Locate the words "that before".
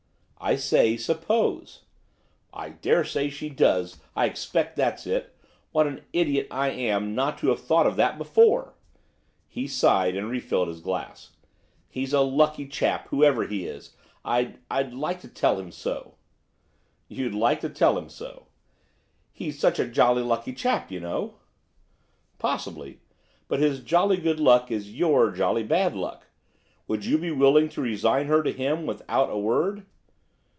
7.97-8.73